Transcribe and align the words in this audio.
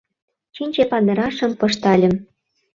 Чинче 0.55 0.83
падырашым 0.91 1.51
пыштальым; 1.59 2.13